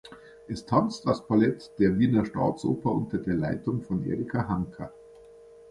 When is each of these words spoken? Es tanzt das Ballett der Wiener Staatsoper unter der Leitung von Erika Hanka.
Es 0.47 0.65
tanzt 0.65 1.05
das 1.05 1.27
Ballett 1.27 1.77
der 1.77 1.99
Wiener 1.99 2.25
Staatsoper 2.25 2.91
unter 2.91 3.19
der 3.19 3.35
Leitung 3.35 3.83
von 3.83 4.03
Erika 4.03 4.47
Hanka. 4.47 4.91